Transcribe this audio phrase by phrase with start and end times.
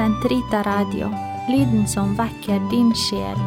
[0.00, 1.10] Sentrita Radio,
[1.48, 3.40] lyden som vekker din sjel.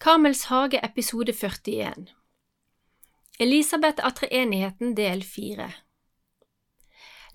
[0.00, 2.08] Karmels hage episode 41
[3.38, 5.68] Elisabeth av treenigheten del 4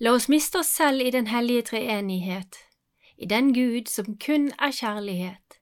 [0.00, 2.58] La oss miste oss selv i den hellige treenighet,
[3.16, 5.60] i den Gud som kun er kjærlighet.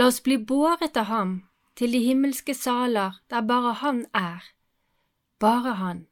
[0.00, 1.36] La oss bli båret av ham
[1.76, 4.40] til de himmelske saler der bare Han er,
[5.42, 6.06] bare Han.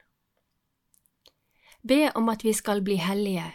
[1.88, 3.46] Be om at vi skal bli hellige,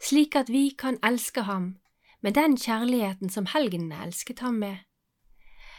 [0.00, 1.78] slik at vi kan elske ham
[2.20, 4.76] med den kjærligheten som helgenene elsket ham med.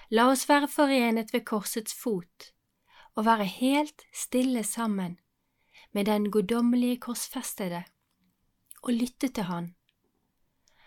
[0.09, 2.49] La oss være forenet ved korsets fot
[3.15, 5.19] og være helt stille sammen
[5.93, 7.83] med den guddommelige korsfestede
[8.81, 9.75] og lytte til Han.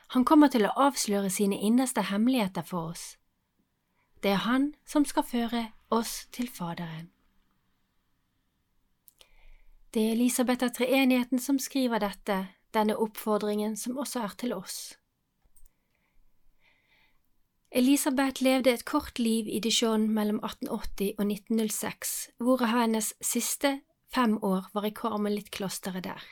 [0.09, 3.17] Han kommer til å avsløre sine innerste hemmeligheter for oss.
[4.23, 7.12] Det er Han som skal føre oss til Faderen.
[9.93, 12.37] Det er Elisabeth av treenigheten som skriver dette,
[12.73, 14.79] denne oppfordringen som også er til oss.
[17.73, 23.81] Elisabeth levde et kort liv i Dijon mellom 1880 og 1906, hvor hennes siste
[24.13, 26.25] fem år var i Karmelittklosteret der.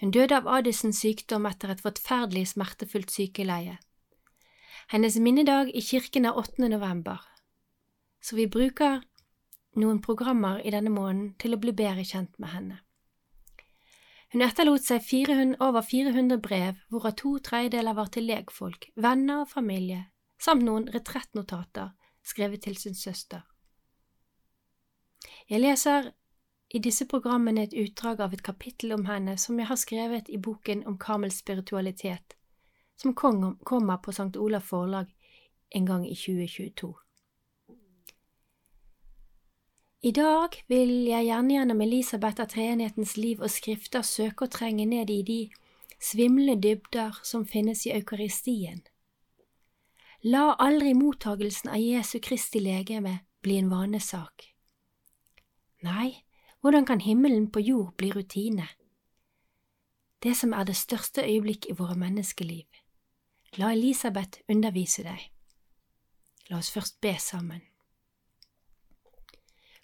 [0.00, 3.76] Hun døde av Addisons sykdom etter et forferdelig smertefullt sykeleie.
[4.92, 6.68] Hennes minnedag i kirken er 8.
[6.72, 7.20] november,
[8.24, 9.04] så vi bruker
[9.80, 12.80] noen programmer i denne måneden til å bli bedre kjent med henne.
[14.32, 19.50] Hun etterlot seg 400, over 400 brev, hvorav to tredjedeler var til legfolk, venner og
[19.50, 20.06] familie,
[20.40, 21.92] samt noen retrettnotater
[22.24, 23.42] skrevet til sin søster.
[25.50, 26.12] Jeg leser
[26.72, 30.40] i disse programmene et utdrag av et kapittel om henne som jeg har skrevet i
[30.40, 32.36] boken om Karmels spiritualitet,
[32.96, 34.32] som kommer på St.
[34.40, 35.12] Olav forlag
[35.76, 36.94] en gang i 2022.
[40.02, 44.82] I dag vil jeg gjerne gjennom Elisabeth av treenighetens liv og skrifter søke å trenge
[44.90, 45.36] ned i de
[46.02, 48.82] svimlende dybder som finnes i eukaristien.
[50.26, 54.50] La aldri mottagelsen av Jesu Kristi legeme bli en vanesak.
[55.86, 56.26] Nei,
[56.66, 58.66] hvordan kan himmelen på jord bli rutine?
[60.18, 62.66] Det som er det største øyeblikk i våre menneskeliv.
[63.54, 65.28] La Elisabeth undervise deg.
[66.50, 67.62] La oss først be sammen.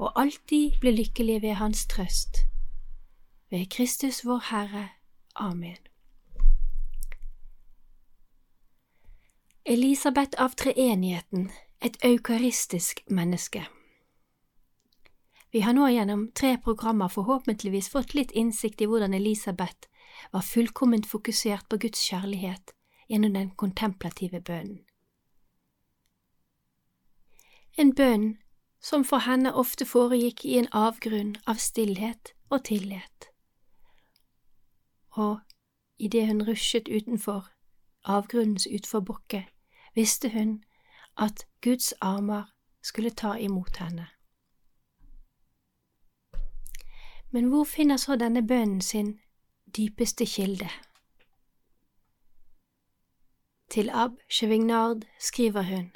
[0.00, 2.36] og alltid bli lykkelig ved Hans trøst.
[3.50, 4.88] Ved Kristus vår Herre.
[5.34, 5.76] Amen.
[9.64, 11.50] Elisabeth av treenigheten,
[11.80, 13.66] et eukaristisk menneske.
[15.52, 19.88] Vi har nå gjennom tre programmer forhåpentligvis fått litt innsikt i hvordan Elisabeth
[20.32, 22.72] var fullkomment fokusert på Guds kjærlighet
[23.08, 24.84] gjennom den kontemplative bønnen.
[27.78, 28.38] En bønn
[28.80, 33.28] som for henne ofte foregikk i en avgrunn av stillhet og tillit.
[35.10, 35.40] Og
[35.98, 37.50] idet hun rusjet utenfor
[38.04, 39.46] avgrunnens utforbakke,
[39.94, 40.64] visste hun
[41.16, 42.42] at Guds armer
[42.82, 44.06] skulle ta imot henne.
[47.30, 49.20] Men hvor finner så denne bønnen sin
[49.76, 50.70] dypeste kilde?
[53.70, 55.92] Til Ab Chevignard skriver hun,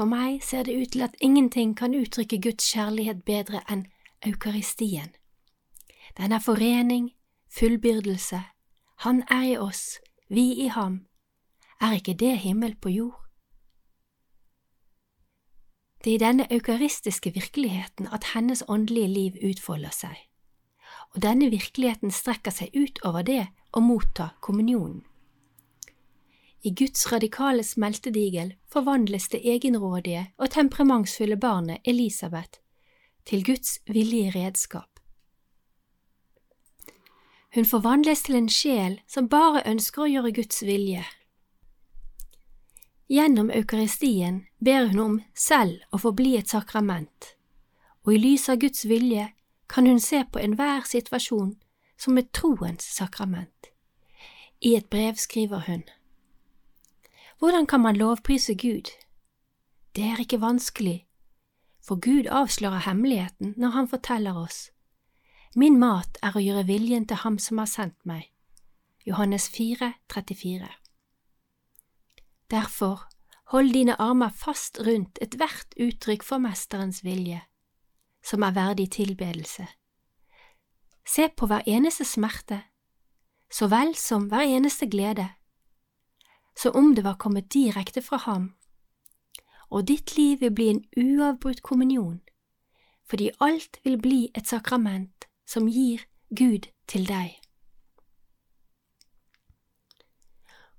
[0.00, 3.82] For meg ser det ut til at ingenting kan uttrykke Guds kjærlighet bedre enn
[4.24, 5.10] eukaristien.
[6.16, 7.10] Den er forening,
[7.52, 8.40] fullbyrdelse,
[9.04, 11.06] Han er i oss, vi i ham.
[11.80, 13.20] Er ikke det himmel på jord?
[16.04, 20.16] Det er i denne eukaristiske virkeligheten at hennes åndelige liv utfolder seg,
[21.14, 25.04] og denne virkeligheten strekker seg ut over det å motta kommunionen.
[26.62, 32.60] I Guds radikale smeltedigel forvandles det egenrådige og temperamentsfulle barnet Elisabeth
[33.24, 35.00] til Guds villige redskap.
[37.54, 41.04] Hun forvandles til en sjel som bare ønsker å gjøre Guds vilje
[43.10, 47.32] Gjennom eukaristien ber hun om selv å forbli et sakrament,
[48.06, 49.24] og i lys av Guds vilje
[49.66, 51.56] kan hun se på enhver situasjon
[51.98, 53.72] som et troens sakrament.
[54.62, 55.82] I et brev skriver hun,
[57.40, 58.92] Hvordan kan man lovprise Gud?
[59.96, 61.06] Det er ikke vanskelig,
[61.86, 64.70] for Gud avslører hemmeligheten når Han forteller oss,
[65.56, 68.28] Min mat er å gjøre viljen til Ham som har sendt meg.
[69.02, 70.68] Johannes 4, 34
[72.50, 73.08] Derfor,
[73.50, 77.40] hold dine armer fast rundt ethvert uttrykk for Mesterens vilje,
[78.22, 79.66] som er verdig tilbedelse.
[81.08, 82.60] Se på hver eneste smerte,
[83.50, 85.32] så vel som hver eneste glede,
[86.60, 88.52] som om det var kommet direkte fra ham,
[89.70, 92.20] og ditt liv vil bli en uavbrutt kommunion,
[93.08, 96.04] fordi alt vil bli et sakrament som gir
[96.36, 97.38] Gud til deg.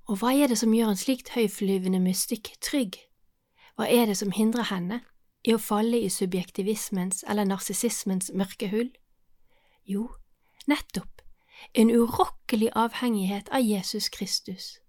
[0.08, 2.98] Og hva er det som gjør en slikt høyflyvende mystikk trygg?
[3.80, 5.00] Hva er det som hindrer henne
[5.48, 8.92] i å falle i subjektivismens eller narsissismens mørke hull?
[9.88, 10.10] Jo,
[10.68, 11.24] nettopp
[11.74, 14.81] en urokkelig avhengighet av Jesus Kristus,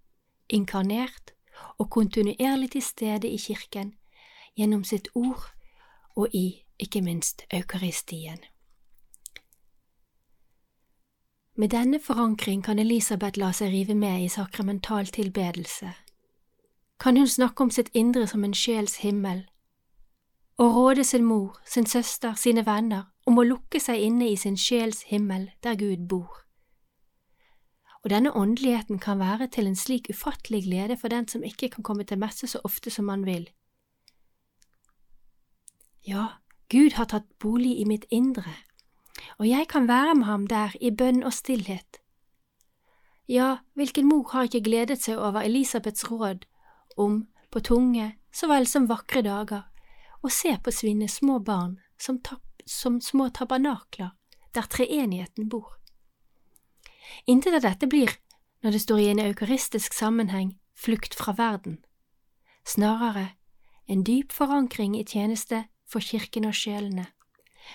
[0.52, 1.32] inkarnert
[1.78, 3.94] og kontinuerlig til stede i kirken
[4.56, 5.50] gjennom sitt ord
[6.16, 8.38] og i, ikke minst, eukaristien.
[11.56, 15.93] Med denne forankring kan Elisabeth la seg rive med i sakramental tilbedelse.
[17.00, 19.44] Kan hun snakke om sitt indre som en sjels himmel,
[20.58, 24.56] og råde sin mor, sin søster, sine venner om å lukke seg inne i sin
[24.56, 26.42] sjels himmel der Gud bor.
[28.02, 31.84] Og denne åndeligheten kan være til en slik ufattelig glede for den som ikke kan
[31.87, 33.49] komme til messe så ofte som han vil.
[36.06, 36.26] Ja,
[36.70, 38.56] Gud har tatt bolig i mitt indre,
[39.38, 42.00] og jeg kan være med ham der i bønn og stillhet.
[43.28, 46.46] Ja, hvilken mor har ikke gledet seg over Elisabeths råd
[46.96, 49.69] om, på tunge så vel som vakre dager,
[50.22, 52.19] å se på sine små barn som,
[52.66, 54.10] som små tabernakler
[54.55, 55.78] der treenigheten bor.
[57.26, 58.10] Intet det dette blir,
[58.62, 61.78] når det står i en eukaristisk sammenheng, flukt fra verden.
[62.66, 63.32] Snarere
[63.88, 67.10] en dyp forankring i tjeneste for kirken og sjelene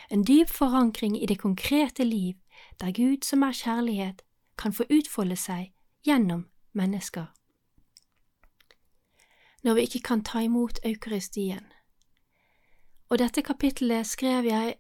[0.09, 2.33] en dyp forankring i det konkrete liv,
[2.79, 4.21] der Gud som er kjærlighet,
[4.57, 5.71] kan få utfolde seg
[6.06, 7.25] gjennom mennesker.
[9.63, 11.65] Når vi ikke kan ta imot Eukaristien.
[13.09, 14.75] Og dette kapittelet skrev jeg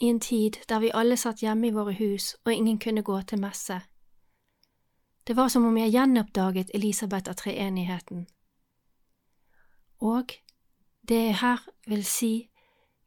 [0.00, 3.20] i en tid der vi alle satt hjemme i våre hus og ingen kunne gå
[3.22, 3.80] til messe.
[5.26, 8.26] Det var som om jeg gjenoppdaget Elisabeth av treenigheten.
[10.00, 10.32] Og
[11.08, 12.48] det jeg her vil si,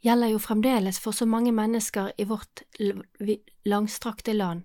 [0.01, 2.63] gjelder jo fremdeles for så mange mennesker i vårt
[3.65, 4.63] langstrakte land.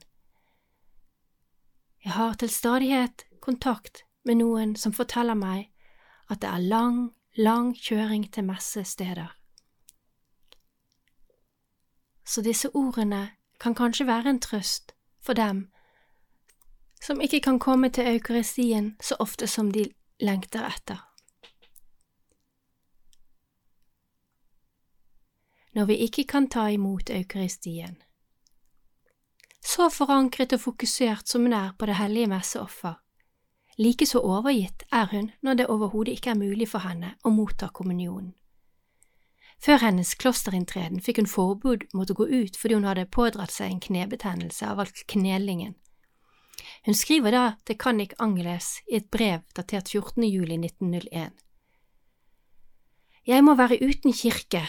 [2.05, 5.71] Jeg har til stadighet kontakt med noen som forteller meg
[6.31, 9.36] at det er lang, lang kjøring til messesteder.
[12.27, 13.31] Så disse ordene
[13.61, 14.93] kan kanskje være en trøst
[15.23, 15.69] for dem
[17.03, 19.85] som ikke kan komme til eukaristien så ofte som de
[20.21, 21.07] lengter etter.
[25.77, 27.97] når vi ikke kan ta imot Eukaristien.
[29.65, 32.95] Så forankret og fokusert som hun er på det hellige messeoffer,
[33.79, 37.69] like så overgitt er hun når det overhodet ikke er mulig for henne å motta
[37.69, 38.33] kommunionen.
[39.63, 43.73] Før hennes klosterinntreden fikk hun forbud mot å gå ut fordi hun hadde pådratt seg
[43.73, 45.75] en knebetennelse av knelingen.
[46.87, 50.23] Hun skriver da til Kannik Angeles i et brev datert 14.
[50.29, 51.35] juli 1901.
[53.27, 54.63] Jeg må være uten kirke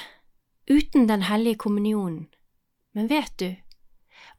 [0.68, 2.28] uten Den hellige kommunionen.
[2.94, 3.56] Men vet du,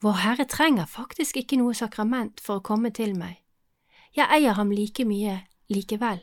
[0.00, 3.40] Vår Herre trenger faktisk ikke noe sakrament for å komme til meg.
[4.14, 5.40] Jeg eier ham like mye
[5.72, 6.20] likevel.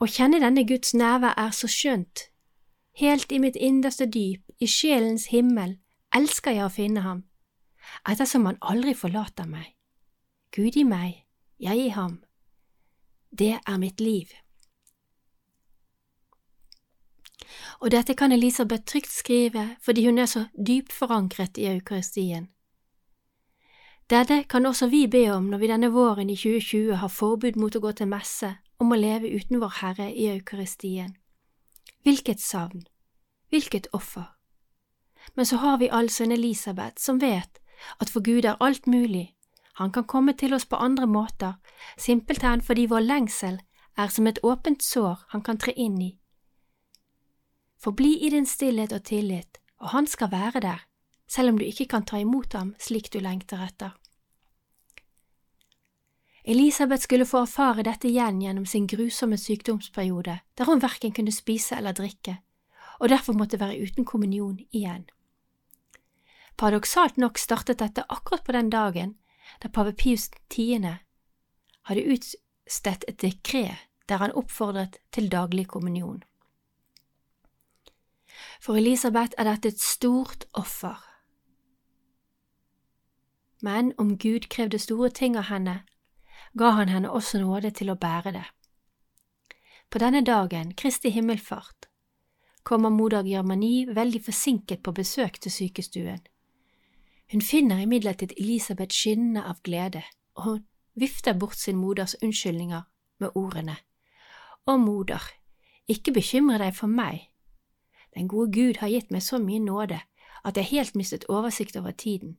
[0.00, 2.29] Å kjenne denne Guds nærvær er så skjønt.
[3.00, 5.78] Helt i mitt innerste dyp, i sjelens himmel,
[6.14, 7.24] elsker jeg å finne ham,
[8.04, 9.72] ettersom han aldri forlater meg.
[10.52, 11.24] Gud i meg,
[11.58, 12.20] jeg i ham.
[13.30, 14.34] Det er mitt liv.
[17.80, 22.48] og dette kan Elisabeth trygt skrive fordi hun er så dypt forankret i eukaristien.
[24.10, 27.76] Dette kan også vi be om når vi denne våren i 2020 har forbud mot
[27.76, 31.14] å gå til messe om å leve uten Vår Herre i eukaristien.
[32.02, 32.82] Hvilket savn,
[33.50, 34.24] hvilket offer.
[35.34, 37.60] Men så har vi altså en Elisabeth som vet
[38.00, 39.34] at for Gud er alt mulig,
[39.74, 41.52] han kan komme til oss på andre måter,
[41.96, 43.60] simpelthen fordi vår lengsel
[43.96, 46.10] er som et åpent sår han kan tre inn i
[47.80, 50.84] Forbli i din stillhet og tillit, og han skal være der,
[51.28, 53.94] selv om du ikke kan ta imot ham slik du lengter etter.
[56.44, 61.76] Elisabeth skulle få erfare dette igjen gjennom sin grusomme sykdomsperiode, der hun verken kunne spise
[61.76, 62.36] eller drikke,
[63.00, 65.08] og derfor måtte være uten kommunion igjen.
[66.56, 69.16] Paradoksalt nok startet dette akkurat på den dagen
[69.62, 70.96] da pave Pius 10.
[71.88, 76.22] hadde utstedt et dekret der han oppfordret til daglig kommunion.
[78.60, 81.06] For Elisabeth er dette et stort offer.
[83.62, 85.82] men om Gud krevde store ting av henne,
[86.58, 88.46] ga han henne også nåde til å bære det.
[89.90, 91.89] På denne dagen, Kristi himmelfart,
[92.70, 96.20] kommer moder Germani veldig forsinket på besøk til sykestuen.
[97.32, 100.02] Hun finner imidlertid Elisabeth skinnende av glede,
[100.34, 100.60] og hun
[100.94, 102.82] vifter bort sin moders unnskyldninger
[103.20, 103.76] med ordene
[104.66, 105.22] Å, moder,
[105.88, 107.26] ikke bekymre deg for meg.
[108.14, 109.98] Den gode Gud har gitt meg så mye nåde
[110.44, 112.36] at jeg helt mistet oversikt over tiden.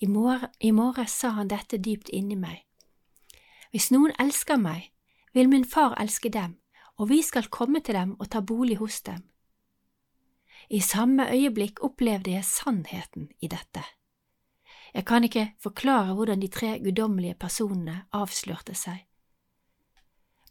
[0.00, 2.66] I, mor I morges sa han dette dypt inni meg.
[3.70, 4.90] Hvis noen elsker meg,
[5.32, 6.59] vil min far elske dem,
[7.00, 9.22] og vi skal komme til dem og ta bolig hos dem.
[10.70, 13.82] I samme øyeblikk opplevde jeg sannheten i dette.
[14.94, 19.06] Jeg kan ikke forklare hvordan de tre guddommelige personene avslørte seg,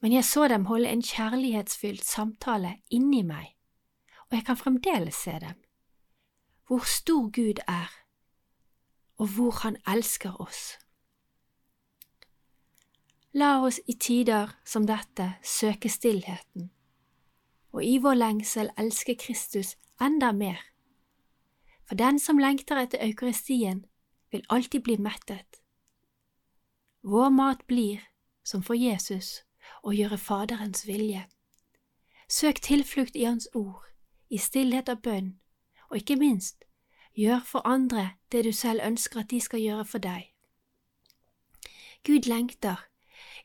[0.01, 3.55] men jeg så dem holde en kjærlighetsfylt samtale inni meg,
[4.29, 5.57] og jeg kan fremdeles se dem.
[6.67, 7.91] Hvor stor Gud er,
[9.17, 10.77] og hvor Han elsker oss.
[13.33, 16.71] La oss i tider som dette søke stillheten,
[17.71, 20.57] og i vår lengsel elske Kristus enda mer.
[21.85, 23.85] For den som lengter etter eukaristien,
[24.31, 25.61] vil alltid bli mettet.
[27.01, 28.01] Vår mat blir,
[28.43, 29.43] som for Jesus,
[29.83, 31.27] å gjøre Faderens vilje.
[32.29, 33.85] Søk tilflukt i Hans ord,
[34.29, 35.31] i stillhet og bønn,
[35.89, 36.65] og ikke minst,
[37.13, 40.29] gjør for andre det du selv ønsker at de skal gjøre for deg.
[42.05, 42.88] Gud lengter,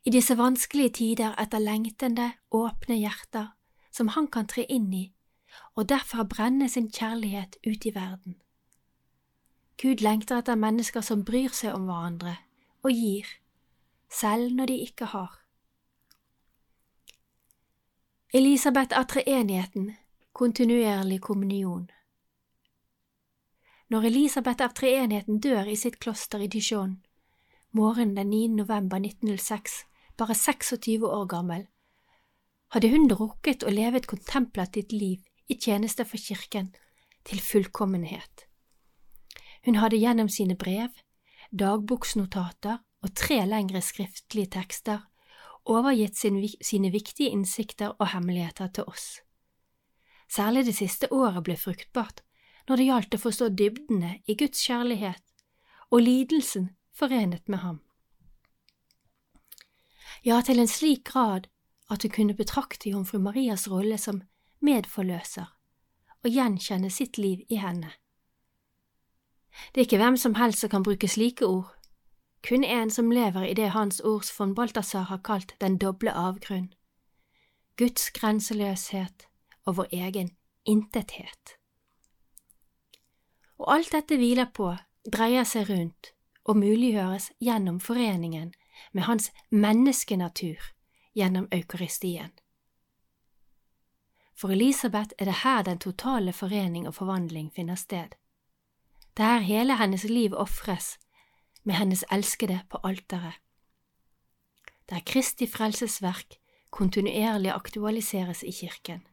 [0.04, 3.52] i disse vanskelige tider, etter lengtende, åpne hjerter
[3.94, 5.04] som han kan tre inn i,
[5.78, 8.34] og derfor brenne sin kjærlighet ut i verden.
[9.82, 12.36] Gud lengter etter mennesker som bryr seg om hverandre
[12.84, 13.26] og gir,
[14.10, 15.38] selv når de ikke har.
[18.34, 19.92] Elisabeth av treenigheten,
[20.32, 21.86] kontinuerlig kommunion.
[23.88, 26.96] Når Elisabeth av treenigheten dør i sitt kloster i Dijon,
[27.70, 28.48] morgenen den 9.
[28.58, 29.84] november 1906,
[30.18, 31.66] bare 26 år gammel,
[32.74, 36.72] hadde hun rukket å leve et kontemplativt liv i tjeneste for kirken
[37.24, 38.46] til fullkommenhet.
[39.64, 40.90] Hun hadde gjennom sine brev,
[41.52, 45.04] dagboksnotater og tre lengre skriftlige tekster
[45.64, 49.20] overgitt sine viktige innsikter og hemmeligheter til oss.
[50.28, 52.22] Særlig det siste året ble fruktbart
[52.68, 55.22] når det gjaldt å forstå dybdene i Guds kjærlighet
[55.90, 57.80] og lidelsen forenet med ham.
[60.24, 61.50] Ja, til en slik grad
[61.92, 64.22] at hun kunne betrakte jomfru Marias rolle som
[64.64, 65.50] medforløser
[66.24, 67.90] og gjenkjenne sitt liv i henne.
[69.72, 71.68] Det er ikke hvem som helst som kan bruke slike ord,
[72.48, 76.72] kun en som lever i det Hans ords von Balthazar har kalt den doble avgrunn,
[77.76, 79.28] Guds grenseløshet
[79.66, 80.32] og vår egen
[80.64, 81.58] intethet.
[83.58, 84.72] Og alt dette hviler på,
[85.12, 86.14] dreier seg rundt
[86.44, 88.54] og muliggjøres gjennom foreningen
[88.92, 90.58] med hans menneskenatur
[91.14, 92.32] gjennom eukaristien.
[94.34, 98.14] For Elisabeth er det her den totale forening og forvandling finner sted
[99.16, 100.98] der hele hennes liv ofres
[101.62, 103.34] med hennes elskede på alteret,
[104.90, 106.34] der Kristi frelsesverk
[106.70, 109.06] kontinuerlig aktualiseres i kirken.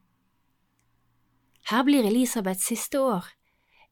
[1.70, 3.26] Her blir Elisabeths siste år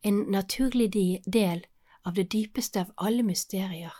[0.02, 1.66] en naturlig del
[2.04, 3.94] av det dypeste av alle mysterier,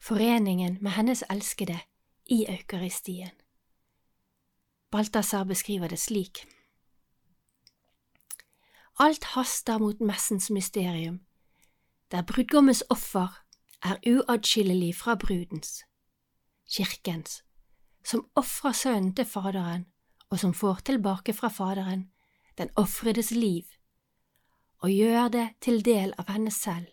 [0.00, 1.80] foreningen med hennes elskede
[2.26, 3.30] i eukaristien.
[4.90, 6.46] Balthazar beskriver det slik.
[8.98, 11.20] Alt haster mot messens mysterium,
[12.10, 13.42] der brudgommens offer
[13.82, 15.84] er uatskillelig fra brudens,
[16.68, 17.42] kirkens,
[18.04, 19.86] som ofrer sønnen til Faderen,
[20.30, 22.10] og som får tilbake fra Faderen
[22.58, 23.62] den ofredes liv,
[24.78, 26.88] og gjør det til del av henne selv,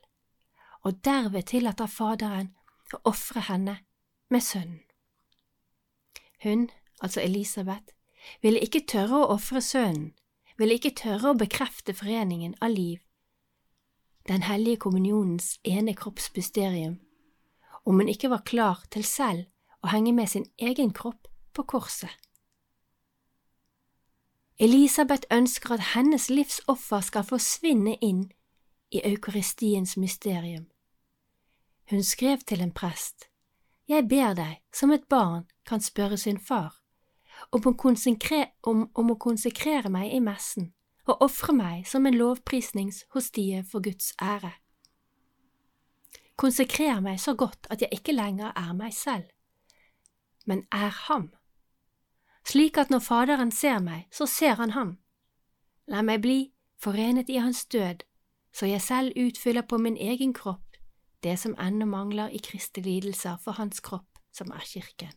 [0.83, 2.53] og derved tillater Faderen
[2.93, 3.79] å ofre henne
[4.29, 4.83] med sønnen.
[6.43, 6.69] Hun,
[7.01, 7.95] altså Elisabeth,
[8.41, 10.13] ville ikke tørre å ofre sønnen
[10.57, 12.99] ville ikke tørre å bekrefte foreningen av liv,
[14.27, 16.97] Den hellige kommunionens ene kroppsbysterium,
[17.85, 19.45] om hun ikke var klar til selv
[19.79, 22.11] å henge med sin egen kropp på korset.
[24.59, 28.25] Elisabeth ønsker at hennes livsoffer skal forsvinne inn
[28.91, 30.67] i eukaristiens mysterium.
[31.89, 33.29] Hun skrev til en prest,
[33.87, 36.81] Jeg ber deg, som et barn kan spørre sin far,
[37.51, 37.73] om å,
[38.63, 40.73] om, om å konsekrere meg i messen
[41.07, 44.51] og ofre meg som en lovprisningshostie for Guds ære.
[46.35, 49.31] Konsekrer meg så godt at jeg ikke lenger er meg selv,
[50.45, 51.31] men er ham,
[52.43, 54.97] slik at når Faderen ser meg, så ser han ham.
[55.87, 58.03] La meg bli forenet i hans død,
[58.51, 60.66] så jeg selv utfyller på min egen kropp
[61.23, 65.13] det som ennå mangler i Kristi lidelser for hans kropp, som er kirken.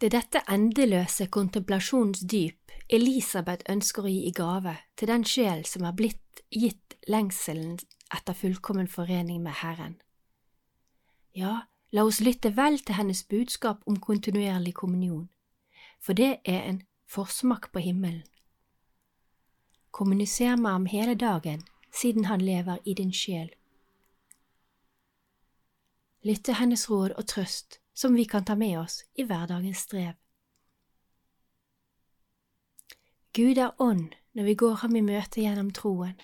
[0.00, 5.86] Det er dette endeløse kontemplasjonsdyp Elisabeth ønsker å gi i gave til den sjel som
[5.88, 7.78] er blitt gitt lengselen
[8.12, 9.96] etter fullkommen forening med Herren.
[11.32, 11.64] Ja,
[11.96, 15.30] la oss lytte vel til hennes budskap om kontinuerlig kommunion,
[15.98, 18.26] for det er en forsmak på himmelen.
[19.96, 21.64] Kommuniser med ham hele dagen
[21.96, 23.50] siden han lever i din sjel.
[26.22, 30.14] Lytt til hennes råd og trøst som vi kan ta med oss i hverdagens strev.
[33.32, 36.16] Gud er ånd når vi går ham i møte gjennom troen.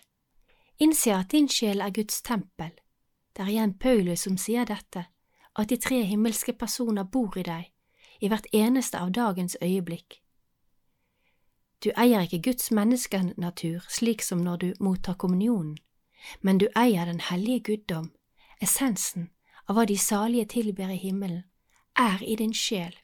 [0.80, 2.72] Innse at din sjel er Guds tempel.
[3.32, 5.06] Det er igjen Paulus som sier dette,
[5.56, 7.70] at de tre himmelske personer bor i deg,
[8.20, 10.20] i hvert eneste av dagens øyeblikk.
[11.84, 15.78] Du eier ikke Guds menneskenatur slik som når du mottar kommunionen,
[16.40, 18.12] men du eier den hellige guddom,
[18.62, 19.30] essensen
[19.66, 21.42] av hva de salige tilber i himmelen,
[21.98, 22.94] er i din sjel.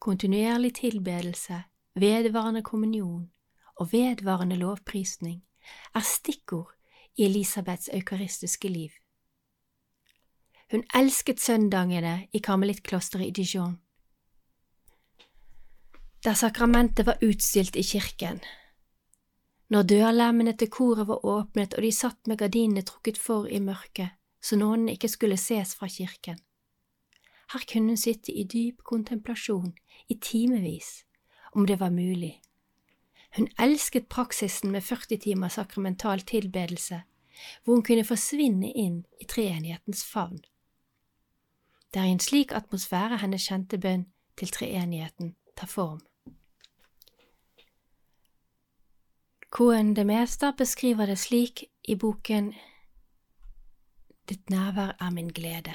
[0.00, 1.62] Kontinuerlig tilbedelse,
[1.94, 3.30] vedvarende kommunion
[3.76, 5.42] og vedvarende lovprisning
[5.94, 6.72] er stikkord
[7.16, 8.90] i Elisabeths eukaristiske liv.
[10.70, 13.76] Hun elsket søndagene i karmelittklosteret i Dijon
[16.26, 18.40] der sakramentet var utstilt i kirken.
[19.70, 24.10] Når dørlemmene til koret var åpnet og de satt med gardinene trukket for i mørket,
[24.42, 26.40] så nonnen ikke skulle ses fra kirken.
[27.52, 29.70] Her kunne hun sitte i dyp kontemplasjon
[30.08, 31.04] i timevis,
[31.54, 32.40] om det var mulig.
[33.36, 37.02] Hun elsket praksisen med 40 timer sakramental tilbedelse,
[37.62, 40.42] hvor hun kunne forsvinne inn i treenighetens favn.
[41.94, 46.02] Det er i en slik atmosfære hennes kjente bønn til treenigheten tar form.
[49.56, 52.50] Cohen de Mester beskriver det slik i boken
[54.28, 55.72] Ditt nærvær er min glede.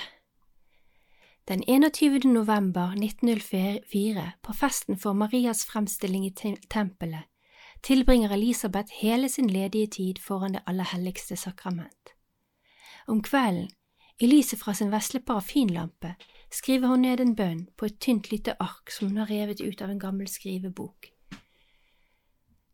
[1.47, 2.19] Den 21.
[2.19, 6.33] november 1904, på festen for Marias fremstilling i
[6.69, 7.23] tempelet,
[7.83, 12.13] tilbringer Elisabeth hele sin ledige tid foran det aller helligste sakrament.
[13.07, 13.69] Om kvelden,
[14.19, 16.13] i lyset fra sin vesle parafinlampe,
[16.51, 19.81] skriver hun ned en bønn på et tynt lite ark som hun har revet ut
[19.81, 21.10] av en gammel skrivebok.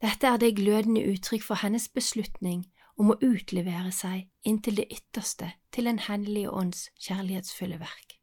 [0.01, 2.65] Dette er det glødende uttrykk for hennes beslutning
[2.97, 8.17] om å utlevere seg inntil det ytterste til Den hendelig ånds kjærlighetsfulle verk.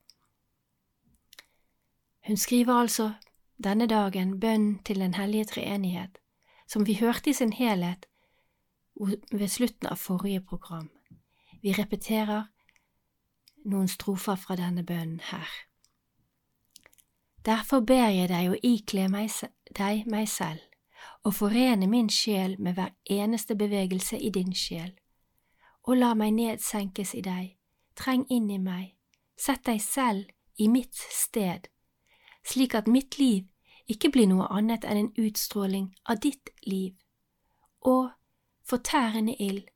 [2.26, 3.12] Hun skriver altså
[3.64, 6.18] denne dagen bønn til Den hellige treenighet,
[6.66, 8.06] som vi hørte i sin helhet
[9.32, 10.90] ved slutten av forrige program.
[11.62, 12.46] Vi repeterer
[13.64, 15.48] noen strofer fra denne bønnen her.
[17.44, 19.30] Derfor ber jeg deg å ikle meg,
[19.76, 20.60] deg meg selv,
[21.24, 24.92] og forene min sjel med hver eneste bevegelse i din sjel,
[25.82, 27.56] og la meg nedsenkes i deg,
[27.96, 28.94] treng inn i meg,
[29.36, 31.68] sett deg selv i mitt sted,
[32.44, 33.48] slik at mitt liv
[33.88, 36.94] ikke blir noe annet enn en utstråling av ditt liv,
[37.80, 38.10] og
[38.64, 39.68] fortærende ild,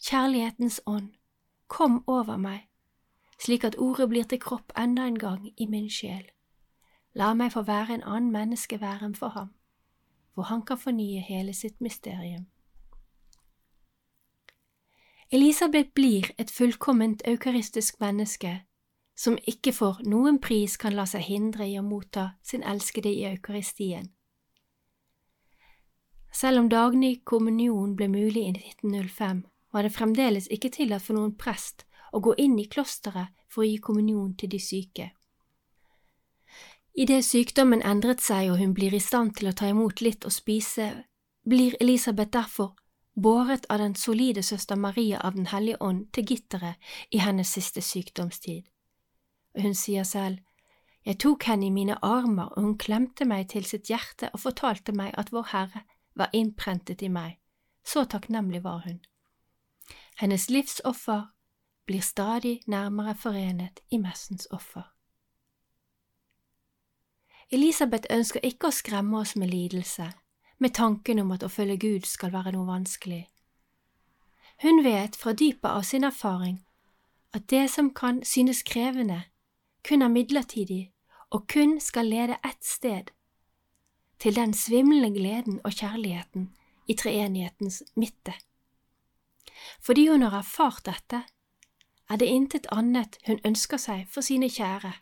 [0.00, 1.12] kjærlighetens ånd,
[1.68, 2.68] kom over meg
[3.44, 6.24] slik at ordet blir til kropp enda en gang i min sjel.
[7.14, 9.50] La meg få være en annen menneskeværen for ham,
[10.34, 12.46] hvor han kan fornye hele sitt mysterium.
[15.30, 18.60] Elisabeth blir et fullkomment eukaristisk menneske
[19.16, 23.24] som ikke for noen pris kan la seg hindre i å motta sin elskede i
[23.30, 24.10] eukaristien.
[26.34, 31.36] Selv om daglig kommunion ble mulig i 1905, var det fremdeles ikke tillatt for noen
[31.38, 35.12] prest å gå inn i klosteret for å gi kommunion til de syke.
[36.94, 40.32] Idet sykdommen endret seg og hun blir i stand til å ta imot litt og
[40.32, 41.04] spise,
[41.42, 42.76] blir Elisabeth derfor
[43.14, 46.76] båret av den solide søster Maria av Den hellige ånd til gitteret
[47.10, 48.62] i hennes siste sykdomstid.
[49.58, 50.38] Hun sier selv,
[51.04, 54.94] jeg tok henne i mine armer, og hun klemte meg til sitt hjerte og fortalte
[54.96, 57.36] meg at Vår Herre var innprentet i meg,
[57.84, 59.02] så takknemlig var hun.
[60.16, 61.26] Hennes livsoffer
[61.86, 64.93] blir stadig nærmere forenet i messens offer.
[67.52, 70.10] Elisabeth ønsker ikke å skremme oss med lidelse,
[70.58, 73.26] med tanken om at å følge Gud skal være noe vanskelig.
[74.62, 76.62] Hun vet fra dypet av sin erfaring
[77.34, 79.24] at det som kan synes krevende,
[79.84, 80.92] kun er midlertidig
[81.34, 83.10] og kun skal lede ett sted,
[84.18, 86.52] til den svimlende gleden og kjærligheten
[86.88, 88.32] i treenighetens midte.
[89.80, 91.24] Fordi hun har erfart dette,
[92.10, 94.92] er det intet annet hun ønsker seg for sine kjære,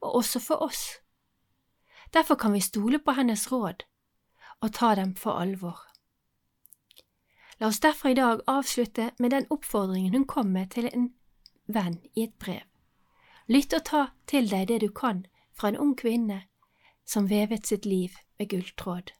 [0.00, 1.01] og også for oss.
[2.12, 3.84] Derfor kan vi stole på hennes råd
[4.60, 5.78] og ta dem for alvor.
[7.58, 11.12] La oss derfor i dag avslutte med den oppfordringen hun kom med til en
[11.66, 12.66] venn i et brev.
[13.48, 16.42] Lytt og ta til deg det du kan fra en ung kvinne
[17.06, 19.12] som vevet sitt liv med gulltråd.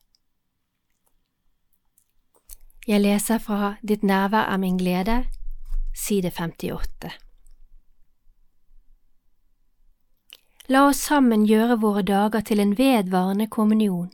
[2.87, 5.25] Jeg leser fra Ditt nærvær er min glede,
[5.95, 7.13] side 58.
[10.69, 14.13] La oss sammen gjøre våre dager til en vedvarende kommunion.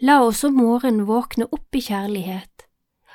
[0.00, 2.66] La oss om morgenen våkne opp i kjærlighet,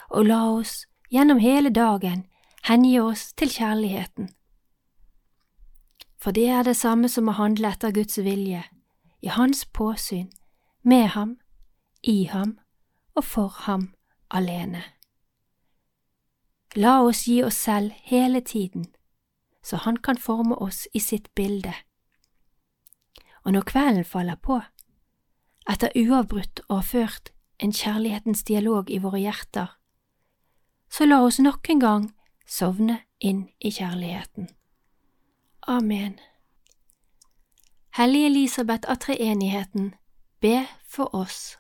[0.10, 2.26] og la oss gjennom hele dagen
[2.66, 4.32] hengi oss til kjærligheten.
[6.20, 8.64] For det er det samme som å handle etter Guds vilje,
[9.22, 10.30] i Hans påsyn,
[10.84, 11.38] med ham,
[12.04, 12.58] i ham
[13.16, 13.92] og for ham
[14.32, 14.82] alene.
[16.76, 18.88] La oss gi oss selv hele tiden,
[19.64, 21.74] så Han kan forme oss i sitt bilde.
[23.46, 24.62] Og når kvelden faller på,
[25.70, 29.76] etter uavbrutt å ha ført en kjærlighetens dialog i våre hjerter,
[30.90, 32.08] så la oss nok en gang
[32.50, 34.50] sovne inn i kjærligheten.
[35.68, 36.18] Amen.
[37.94, 39.94] Hellige Elisabeth av treenigheten,
[40.42, 41.59] be for oss.